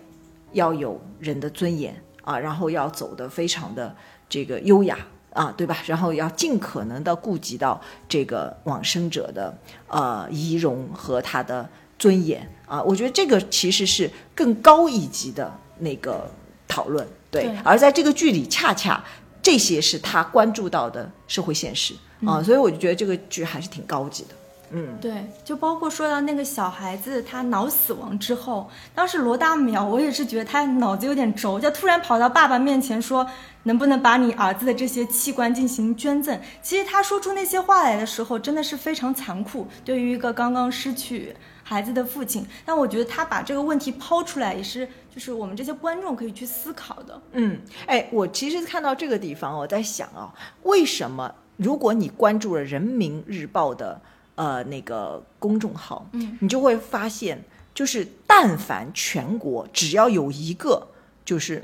[0.51, 3.95] 要有人的尊严啊，然后要走得非常的
[4.27, 4.97] 这个优雅
[5.31, 5.77] 啊，对吧？
[5.85, 9.57] 然后要尽可能的顾及到这个往生者的
[9.87, 16.29] 呃仪容和他的尊严啊，我觉得这个其实是更高一级的那个
[16.67, 17.43] 讨论，对。
[17.43, 19.03] 对而在这个剧里，恰恰
[19.45, 21.93] 这些是他关注到的社会现实
[22.25, 24.29] 啊，所以我就觉得这个剧还是挺高级的。
[24.71, 33.27] 嗯，对，就包括说到那个小孩子他脑死亡之后，当时罗大淼我也是觉得他脑子有点轴，就突然跑到爸爸面前说，
[33.63, 36.39] 能不能把你儿子的这些器官进行捐赠？
[36.63, 41.35] 其实他说出那些话来的时候，真的是非常残酷，对于一个刚刚失去
[41.67, 42.45] 孩子的父亲。
[42.63, 47.19] 但我觉得他把这个问题抛出来，也是就是我们这些观众可以去思考的。
[47.31, 53.99] 嗯，哎，我其实看到这个地方，我在想啊，为什么如果你关注了人民日报的
[54.35, 60.87] 呃那个公众号，嗯，你就会发现，就是但凡全国只要有一个
[61.25, 61.63] 就是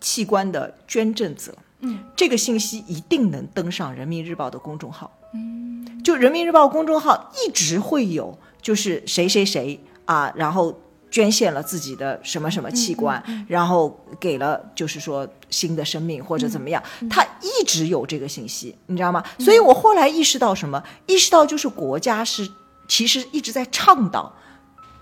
[0.00, 5.10] 器官的捐赠者，嗯，这个信息一定能登上人民日报的公众号。
[5.34, 10.78] 嗯，就人民日报公众号一直会有，就是谁谁谁啊，然后
[11.10, 19.24] 捐献了自己的什么什么器官，然后给了就是说新的生命或者怎么样，他一直有这个信息，你知道吗？
[19.38, 20.82] 所以我后来意识到什么？
[21.06, 22.46] 意识到就是国家是
[22.88, 24.34] 其实一直在倡导，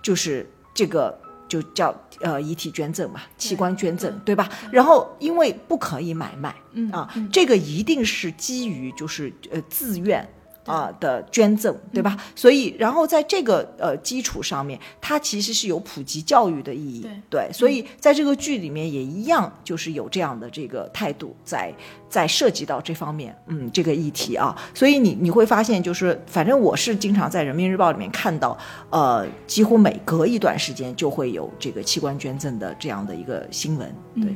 [0.01, 4.49] 就是这个就叫呃遗体捐赠嘛，器官捐赠，对吧？
[4.71, 6.55] 然后因为不可以买卖，
[6.92, 10.29] 啊，这个一定是基于就是呃自愿。
[10.66, 12.16] 啊的捐赠，对吧？
[12.35, 17.09] 所以，然后在这个呃基础上面，它其实是有普及教育的意义。
[17.31, 21.72] 对，所以在这个剧里面也一样，就是有这样的这个态度在
[22.09, 24.57] 在涉及到这方面，嗯，这个议题啊。
[24.74, 28.57] 所以你你会发现，就是反正我是经常在人民日报里面看到，
[28.90, 34.35] 呃，几乎每隔一段时间就会有这个器官捐赠的这样的一个新闻，对。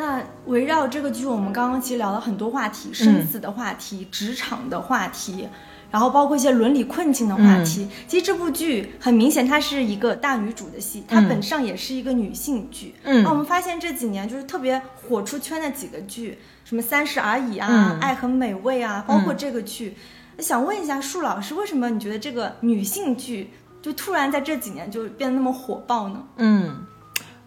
[0.00, 5.46] 那围绕这个剧，我们刚刚其实聊了很多话题，生死的话题、职场的话题，
[5.90, 7.86] 然后包括一些伦理困境的话题。
[8.08, 12.94] 其实这部剧很明显，它是一个大女主的戏，它本上也是一个女性剧。
[13.02, 19.94] 嗯，那我们发现这几年就是特别火出圈的几个剧，什么《三十而已》啊，《爱很美味》啊，包括这个剧。
[20.38, 23.50] 想问一下树老师，为什么你觉得这个女性剧
[23.82, 26.24] 就突然在这几年就变得那么火爆呢？
[26.38, 26.86] 嗯。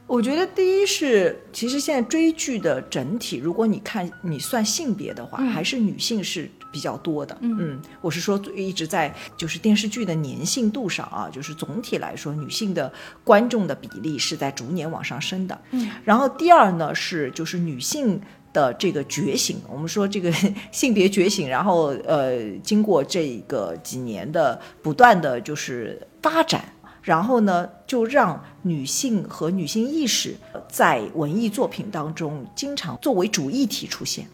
[0.05, 7.35] 我觉得第一是，其实现在追剧的整体，如果你看你算性别的话，还是女性是比较多的。
[7.41, 12.91] 嗯，我是说一直在就是电视剧的粘性度上啊，就是总体来说，女性的
[13.23, 15.59] 观众的比例是在逐年往上升的。
[15.71, 20.31] 嗯，然后第二呢是就是女性的这个觉醒，我们说这个
[20.71, 26.63] 性别觉醒，然后呃，经过这个几年的不断的就是发展。
[27.03, 30.35] 然后呢，就让女性和女性意识
[30.69, 34.25] 在文艺作品当中经常作为主议题出现。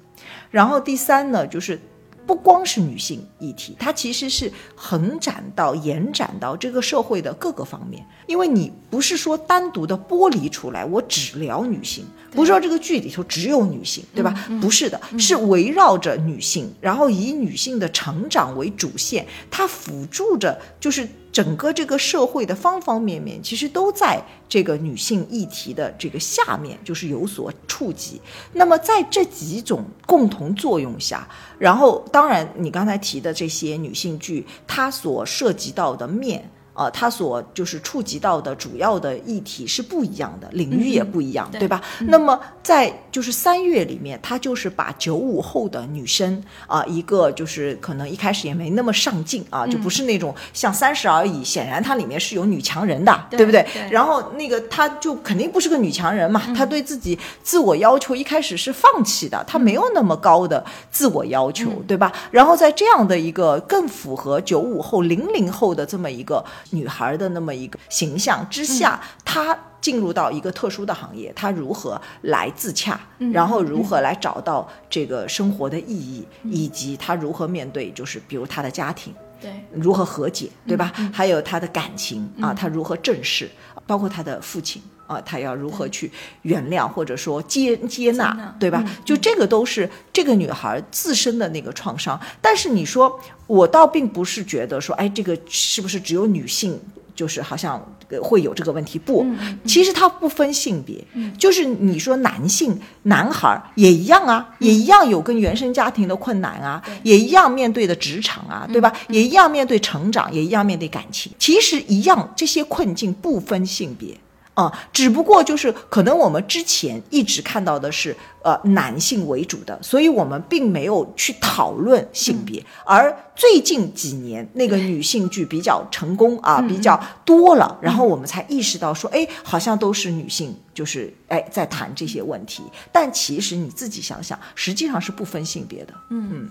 [0.52, 1.82] 然后第三呢，就是
[2.28, 8.06] 不光是女性议题，它其实是横展到、延展到这个社会的各个方面。
[8.28, 14.48] 因为你不是说单独的剥离出来，我只聊女性，不是说这个剧里头只有女性，对吧？
[14.62, 21.10] 不是的，是围绕着女性，然后以女性的成长为主线，它辅助着就是。
[21.32, 28.20] 整个这个社会的方方面面，其实都在这个女性议题的这个下面，就是有所触及。
[28.54, 36.50] 那么在这几种共同作用下，然后当然你刚才提的这些女性剧，它所涉及到的面。
[36.80, 41.82] 呃，它所就是触及到的主要的议题是不一样的，领域也不一样，对吧？
[42.08, 53.68] 那么在就是三月里面，它就是把九五后的女生啊，一个就是可能一开始也没那么上进啊，就不是那种像三十而已，显然它里面是有女强人的，对不对？
[53.92, 62.10] 然后那个她就肯定不是个女强人嘛，她对自己自我要求一开始是放弃的，她没有那么高的自我要求，对吧？
[62.32, 66.42] 然后在这样的一个更符合九五后、零零后的这么一个。
[66.72, 73.00] 女孩的那么一个形象之下，她进入到一个特殊的行业，她如何来自洽，
[73.32, 80.92] 然后如何来找到这个生活的意义，以及她如何面对，就是比如她的家庭，对，如何和解，对吧？
[81.14, 83.50] 还有她的感情啊，她如何正视，
[83.90, 86.12] 包括她的父亲啊，她要如何去
[86.44, 88.86] 原谅或者说接接纳，对吧？
[89.04, 92.20] 就这个都是这个女孩自身的那个创伤。
[92.40, 93.20] 但是你说。
[93.50, 96.80] 我倒并不是觉得说，哎，这个是不是只有女性，
[97.20, 97.86] 就是好像
[98.24, 98.98] 会有这个问题？
[98.98, 99.26] 不，
[99.66, 101.04] 其实它不分性别，
[101.38, 108.94] 就是你说男性男孩也一样啊，也一样有跟原生家庭的困难啊，也一样面对的职场啊，对吧？
[109.10, 114.16] 也一样面对成长，也一样面对感情，其实一样，这些困境不分性别。
[114.60, 122.62] 啊，只不过就是可能我们之前一直看到的是呃男性为主的，所以我们并没有去讨论性别。
[122.84, 132.62] 而最近几年那个女性剧比较成功啊，比较多了，然后我们才意识到说，哎，好像都是女性，就是哎在谈这些问题。
[132.92, 135.94] 但其实你自己想想，实际上是不分性别的。
[136.10, 136.50] 嗯嗯。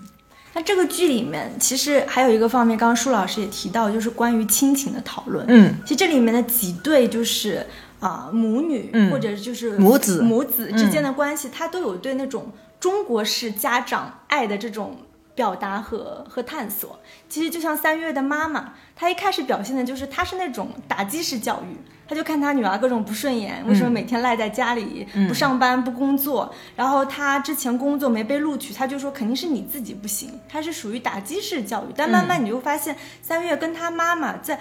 [0.51, 5.45] 那这个剧里面其实还有一个方面，刚刚舒老师也提到，就是关于亲情的讨论。
[5.47, 7.63] 嗯，其实这里面的几对就是。
[7.99, 14.97] 啊，母女或者就是母子母子之间的关系，他都有对那种中国式家长爱的这种
[15.35, 16.99] 表达和和探索。
[17.27, 21.75] 其实就像三月的妈妈，她一开始表现的就是她是那种打击式教育，
[22.07, 31.93] 她就看她女儿各种不顺眼，为什么每天赖在家里不上班不工作，然后她之前工作没被录取，她就说肯定是你自己不行，她是属于打击式教育。
[31.95, 34.59] 但慢慢你就发现，三月跟她妈妈在。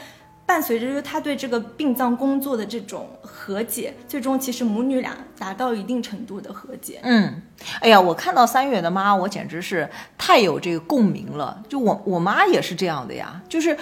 [0.48, 7.00] 伴随着他对这个殡葬工作的这种和解，最终其实母女俩达到一定程度的和解。
[7.02, 7.42] 嗯，
[7.82, 11.62] 哎呀，我看到三月的妈，我简直是太有这个共鸣了。
[11.68, 13.76] 就我我妈也是这样的呀，就是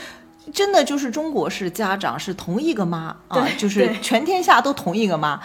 [0.53, 5.41] 真的就是中国式家长是同一个妈啊，就是全天下都同一个妈。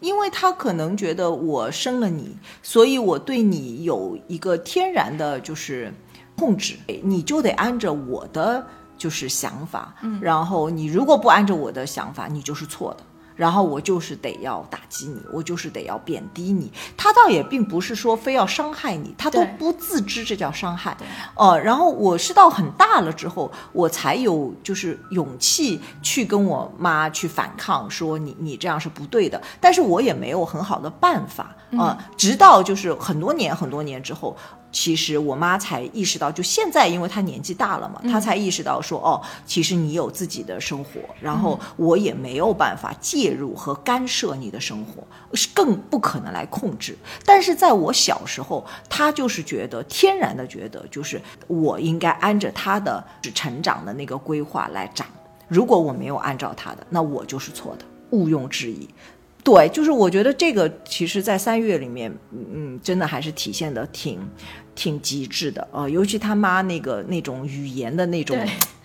[0.00, 5.94] 因为他可能觉得我生了你，所以我对你有一个天然的，就是
[6.36, 6.74] 控制，
[7.04, 13.04] 你就得按着我的就是想法，嗯，然后你如果不按照我的想法，你就是错的。
[13.36, 16.72] 然后我就是得要打击你，我就是得要贬低你。
[16.96, 20.96] 他倒也并不是说非要伤害你，他都不自知这叫伤害。
[21.34, 29.38] 呃，然后我是到很大了之后，我才有就是勇气去跟我妈去反抗，说你你这样是不对的。
[29.60, 34.34] 但是我也没有很好的办法啊、呃直到就是很多年很多年之后。
[34.78, 46.94] 其实我妈才意识到，就现在，因为她年纪大了嘛，她才意识到说，哦，其实你有自己的生活，然后我也没有办法介入和干涉你的生活，是更不可能来控制。
[47.24, 53.02] 但是在我小时候，她就是觉得天然的觉得，就是我应该按着她的
[53.34, 55.06] 成长的那个规划来长。
[55.48, 58.86] 如果我没有按照她的，那我就是错的，毋庸置疑。
[59.42, 64.18] 对，就是我觉得这个其实，在三月里面，嗯，真的还是体现的挺
[64.76, 68.38] 挺极致的呃，尤其他妈那个那种语言的那种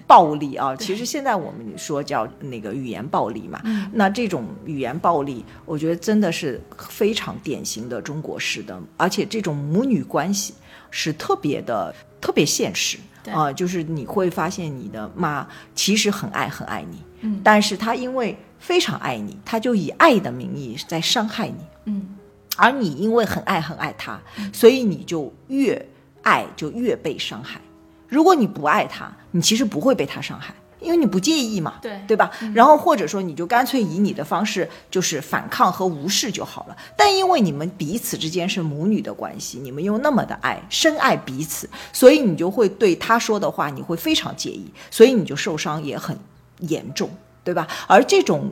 [0.08, 3.62] 暴力啊，其实现在我们说叫那个语言暴力嘛，
[3.94, 10.54] 那这种语言暴力，我觉得真的是非常典型的中国式的，而且这种母女关系
[10.90, 13.34] 是特别的特别现实对。
[13.34, 17.40] 啊、就是你会发现你的妈其实很爱很爱你，嗯。
[17.44, 22.18] 但是她因为非常爱你，她就以爱的名义在伤害你，嗯，
[22.62, 24.22] 而你因为很爱很爱他，
[24.54, 25.84] 所以你就越
[26.22, 27.60] 爱就越被伤害。
[28.08, 32.30] 如果你不爱他，你其实不会被他伤害，因为你不介意嘛，对对吧？
[32.54, 36.78] 然后或者说你就干脆以你的方式就是反抗和无视就好了。
[36.96, 46.16] 但因为你们彼此之间是母女的关系，你们又那么的爱，深爱彼此，所以你就会对他说的话你会非常介意，所以你就受伤也很
[46.60, 47.10] 严重，
[47.44, 47.68] 对吧？
[47.88, 48.52] 而这种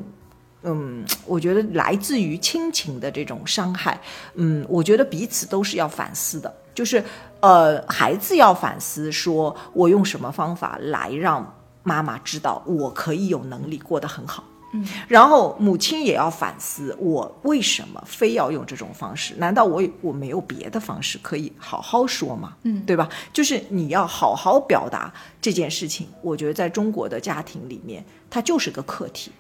[0.64, 4.00] 嗯，我觉得来自于亲情的这种伤害，
[4.36, 7.04] 嗯，我觉得彼此都是要反思的，就是
[7.40, 14.44] 呃，孩子要反思，说我用什么方法来让妈妈知道我可以有能力过得很好。
[14.72, 19.34] 嗯，然后母亲也要反思，我为什么非要用这种方式？
[19.38, 22.54] 难道我我没有别的方式可以好好说吗？
[22.64, 23.10] 嗯对吧？
[23.34, 26.08] 就是你要好好表达这件事情。
[26.22, 29.32] 我觉得在中国的家庭里面，它就是个课题。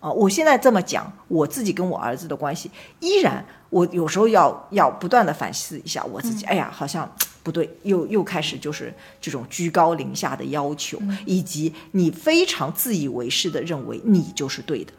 [0.00, 2.70] 啊、我现在这么讲，我自己跟我儿子的关系，
[3.00, 6.44] 依然我有时候要要不断的反思一下我自己。
[6.46, 7.10] 哎呀，好像
[7.42, 14.92] 不对，又又开始就是这种居高临下的要求，以及你非常自以为是的认为你就是对的。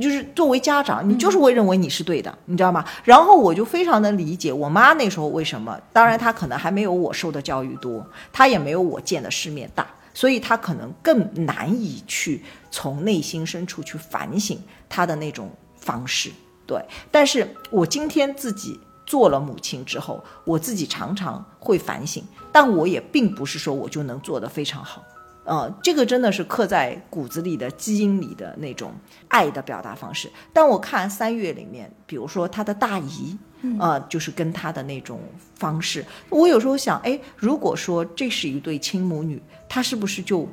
[0.00, 2.84] 就是作为家长，你就是会认为你是对的，你知道吗？
[3.02, 9.84] 然后我就非常的理解我妈那时候为什么，当然她可能还没有我受的教育多，她也没有我见的世面大，
[10.18, 12.42] 所以他可能更难以去
[12.72, 16.28] 从内心深处去反省他的那种方式。
[16.66, 25.04] 对，但是我今天自己做了母亲之后，我自己常常会反省，但我也并不是说我就能做得非常好。
[25.48, 28.92] 呃，这个真的是刻在骨子里的基因里的那种
[29.28, 30.30] 爱的表达方式。
[30.52, 33.36] 但我看三月里面，比如说他的大姨，
[33.80, 35.18] 呃，就是跟他的那种
[35.54, 40.46] 方式，我有时候想，哎，如果说这是一对亲母女，他是不是就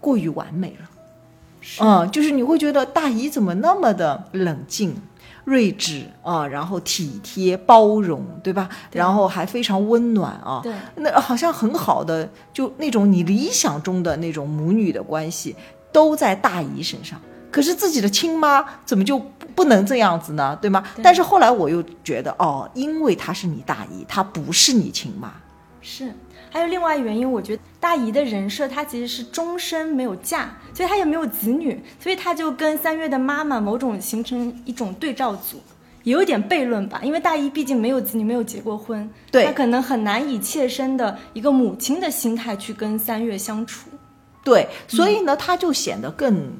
[0.00, 0.90] 过于完美了？
[1.80, 4.96] 嗯，就是你会觉得大姨怎么那么的冷静、
[5.44, 8.68] 睿智啊、然后体贴、包容，对吧？
[8.92, 10.60] 然后还非常温暖啊。
[10.62, 15.56] 对那好像很好的，就那种你理想中的那种母女的关系，
[15.92, 17.20] 都在大姨身上。
[17.50, 20.56] 可是自己的亲妈怎么就不不能这样子呢？
[20.60, 20.84] 对吗？
[20.94, 25.32] 对但是后来我又觉得，哦，因为她是你大姨，她不是你亲妈。
[25.80, 26.12] 是，
[26.50, 35.60] 还有另外原因，我觉得大姨的人设她其实是终身没有嫁，所以她也没有子女，所以她就跟三月的妈妈某种形成一种对照组。
[36.04, 43.90] 也有点悖论吧，因为大姨毕竟没有子女，没有结过婚，对她可能很难以切身的一个母亲的心态去跟三月相处。
[44.42, 46.50] 对，所以呢，她就显得更。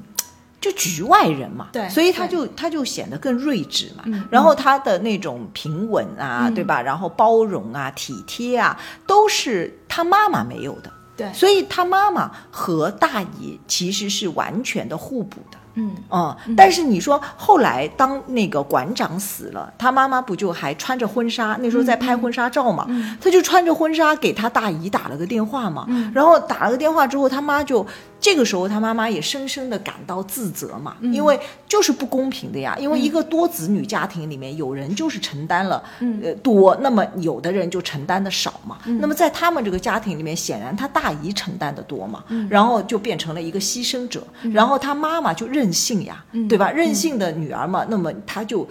[0.61, 6.83] 就局外人嘛，对所以他就他就显得更睿智嘛，嗯然后他的那种平稳啊，嗯对吧？
[6.83, 15.59] 然后包容啊、体贴啊，都是他妈妈没有的，对，所以他妈妈和大姨其实是完全的互补的。
[15.81, 21.57] 嗯，嗯，但是你说后来当那个馆长死了，他妈妈不就还穿着婚纱？
[21.61, 22.85] 那时候在拍婚纱照嘛，
[23.21, 25.87] 他就穿着婚纱给他大姨打了个电话嘛。
[26.13, 27.87] 然后打了个电话之后，他妈就
[28.29, 35.83] 这个时候他妈妈也深深的感到自责嘛，因为就是不公平的呀，因为一个多子女家庭里面有人就是承担了
[36.23, 44.23] 呃多，那么有的人就承担的少嘛，那么在他们这个家庭里面，显然他大姨承担的多嘛，然后就变成了一个牺牲者，
[44.53, 46.71] 然后他妈妈就任性呀，对吧？
[46.71, 48.69] 任性的女儿嘛，那么他就。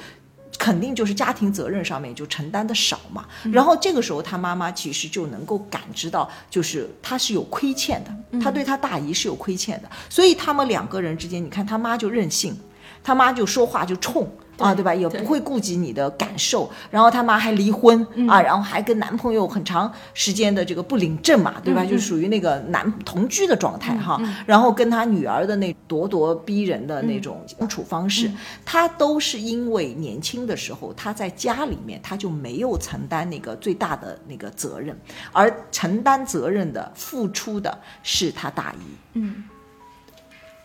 [0.57, 12.57] 肯定就是家庭责任上面就承担的少嘛，然后这个时候他妈妈其实就能够感知到，就是他是有亏欠的，他对他大姨是有亏欠的，所以他们两个人之间，你看他妈就任性，
[13.03, 14.29] 他妈就说话就冲。
[14.57, 14.93] 啊，对吧？
[14.93, 21.85] 也不会顾及你的感受，然后他妈还离婚啊，然后还跟男朋友很长时间的这个不领证嘛，对吧？
[21.85, 24.19] 就属于那个男同居的状态哈。
[24.45, 28.31] 然后跟他女儿的那咄咄逼人的那种相处方式，
[28.65, 34.97] 他都是因为年轻的时候他在家里面他就没有承担那个最大的那个责任，
[35.31, 38.95] 而承担责任的付出的是他大姨。
[39.13, 39.43] 嗯。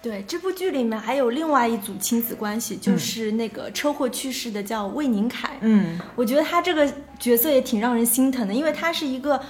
[0.03, 5.57] 对这部剧里面还有另外一组亲子关系，就是那个车祸去世的叫魏宁凯。
[5.61, 9.41] 嗯，我觉得他这个角色也挺让人心疼的，因为他是一个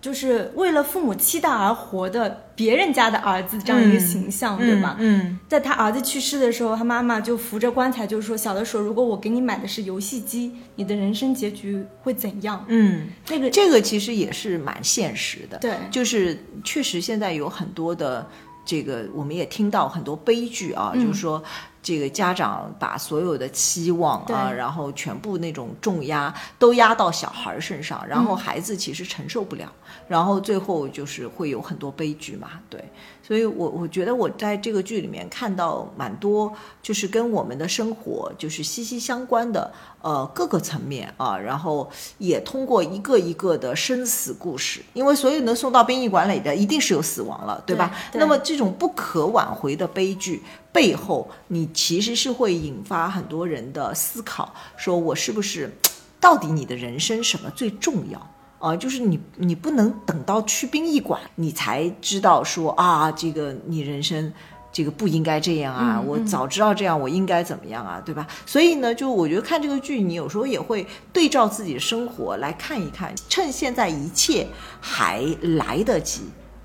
[0.00, 4.96] 就是为了父母期待而活的别人家的儿子这样一个形象，对吧？
[4.98, 15.58] 嗯，在他儿子去世的时候，他妈妈就扶着棺材就说：“小的时候，如果我给你买的是游戏机，你的人生结局会怎样？”嗯，那个这个其实也是蛮现实的。
[15.58, 18.26] 对，就是确实现在有很多的。
[18.64, 21.42] 这个我们也听到很多悲剧啊，就是说
[21.82, 29.70] 这个家长把所有的期望啊，然后全部那种重压都压到小孩身上，然后孩子其实承受不了，
[30.06, 32.82] 然后最后就是会有很多悲剧嘛，对。
[33.22, 36.52] 所以，我我觉得我在这个剧里面看到蛮多，
[36.82, 39.72] 就是跟我们的生活就是息息相关的，
[40.02, 41.38] 呃，各个层面啊。
[41.38, 47.94] 然后也通过一个一个的生死故事，因为所有能送到殡仪馆里的，一定是有死亡了，对吧？
[48.14, 50.42] 那么这种不可挽回的悲剧
[50.72, 55.72] 背后，你其实是会引发很多人的思考：说我是不是，
[56.20, 58.30] 到底你的人生什么最重要？
[58.60, 64.30] 啊，就是你，你不能等到去殡仪馆，你才知道说啊，这个你人生，
[64.70, 68.26] 这个不应该这样啊，我早知道这样，我应该怎么样啊，对吧？
[68.44, 74.46] 所以呢，就我觉得看这个剧，你有时候也会对照自己的生活来看一看，趁现在一切
[74.78, 76.20] 还来得及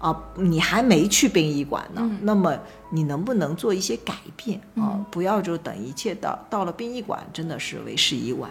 [0.05, 2.55] 啊，你还没去殡仪馆呢，那么
[2.91, 5.03] 你能不能做一些改变啊？
[5.09, 8.47] 不要就等一切到到了殡仪馆，真的是为时已晚。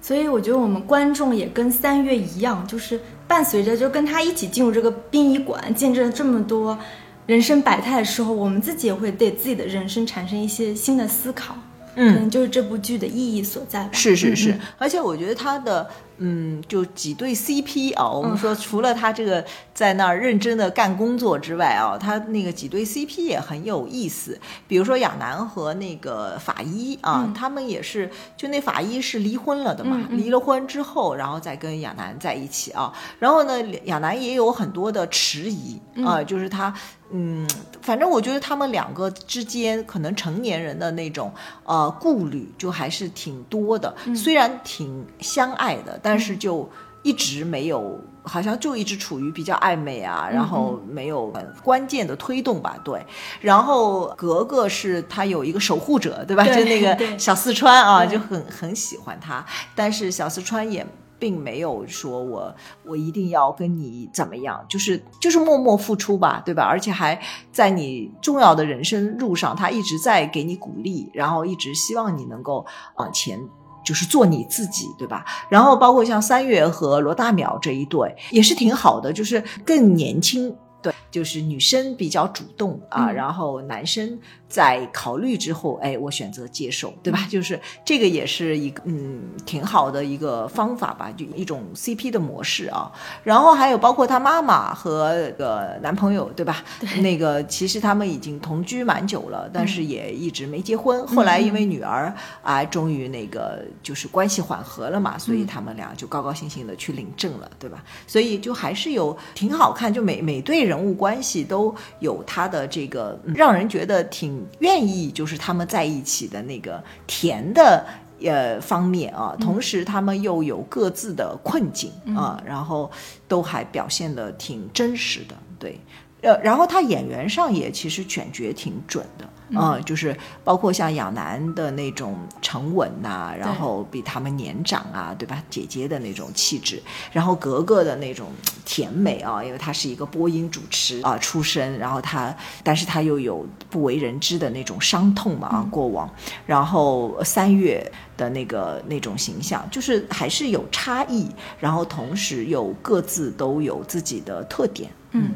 [0.00, 6.78] 所以我觉得我们观众也跟三月一样，就是伴随着就跟他一起进入这个殡仪馆，见证了这么多
[7.26, 11.56] 人生百态的时候，我们自己也会对自己的人生产生一些新的思考。
[11.96, 13.90] 嗯，可能就是这部剧的意义所在吧。
[13.92, 15.90] 是是是，而且我觉得他的。
[16.18, 19.44] 嗯，就几对 CP 啊，我们说除了他这个
[19.74, 24.38] 在那儿认真的干工作之外啊，他那个几对 CP 也很有意思。
[24.68, 32.92] 比如说亚楠和那个法医啊，他们也是，就那法医是离婚了的嘛，离了婚之后，然后再跟亚楠在一起啊。
[33.18, 36.72] 然后呢，亚楠也有很多的迟疑啊，就是他，
[37.10, 37.44] 嗯，
[37.82, 41.32] 反正我觉得他们两个之间可能成年人的那种
[41.64, 45.98] 呃顾虑就还是挺多的，虽然挺相爱的。
[46.04, 46.68] 但是就
[47.02, 51.32] 一直没有，好像就一直处于比较暧昧啊，然后没有
[51.62, 53.02] 关键的推动吧，对。
[53.40, 56.44] 然后格格是他有一个守护者，对吧？
[56.44, 59.42] 就那个小四川啊，就很很喜欢他。
[59.74, 60.86] 但是小四川也
[61.18, 66.64] 并没有说我我一定要跟你怎么样，就是就是默默付出吧，对吧？
[66.64, 67.18] 而且还
[67.50, 73.40] 在你重要的人生路上，他一直在给你鼓励，然后一直希望你能够往前。
[73.84, 75.24] 就是做你自己，对吧？
[75.48, 80.56] 然后包括像三月和罗大淼这一对，也是挺好的，就是更年轻。
[80.82, 87.24] 对，就是女生比较主动啊，然后男生在考虑之后，哎，我选择接受，对吧？
[87.30, 92.90] 就是这个也是一个嗯挺好的一个方法吧，就一种 CP 的模式啊。
[93.22, 96.64] 然后还有包括他妈妈和个男朋友，对吧？
[97.00, 101.06] 那个其实他们已经同居蛮久了，但是也一直没结婚。
[101.06, 102.12] 后来因为女儿
[102.42, 107.82] 啊，终于那个就是关系缓和了嘛，所以他们俩就高高兴兴的去领证了，对吧？
[108.04, 110.74] 所以就还是有挺好看，就每每对人。
[110.74, 117.84] 人物关系都有他的这个让人觉得挺愿意，就是他们在一起的那个甜的
[118.22, 122.90] 呃方面啊，同时他们又有各自的困境啊，然后
[123.26, 125.78] 都还表现的挺真实的，对。
[126.24, 135.42] 呃，然后他演员上也其实选角挺准的，嗯、就是包括像亚楠的那种沉稳呐、然后比他们年长啊，对吧？
[135.50, 138.30] 姐姐的那种气质，然后格格的那种
[138.64, 146.10] 甜美啊，因为她是一个播音主持啊、出身，然后她，但是她又有不为人知的那种伤痛嘛啊，过往，
[146.46, 151.28] 然后三月的那个那种形象，就是还是有差异，
[151.60, 155.30] 然后同时又各自都有自己的特点，嗯，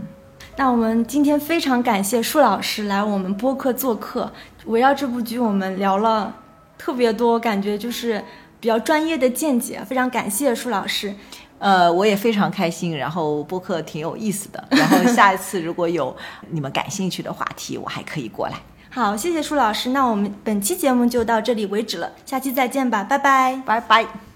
[0.59, 4.29] 那我们今天非常感谢舒老师来我们播客做客，
[4.67, 6.35] 围绕这部剧我们聊了
[6.77, 8.21] 特别多，感觉就是
[8.59, 11.15] 比较专业的见解，非常感谢舒老师。
[11.61, 16.15] 呃，我也非常开心，然后播客挺有意思的， 然后下一次如果有
[16.51, 18.55] 你们感兴趣的话题，我还可以过来。
[18.91, 23.63] 好，谢谢舒老师，那我们本期节目就到这里为止了，下期再见吧，拜拜。
[23.65, 24.28] 拜拜。